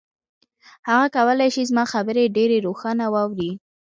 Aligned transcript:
هغه 0.87 1.05
کولای 1.15 1.49
شي 1.55 1.63
زما 1.69 1.83
خبرې 1.93 2.33
ډېرې 2.37 2.57
روښانه 2.67 3.05
واوري. 3.13 3.51